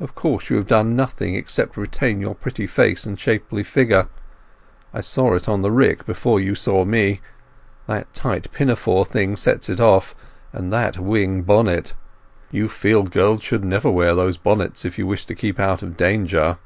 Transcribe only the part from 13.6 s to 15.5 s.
never wear those bonnets if you wish to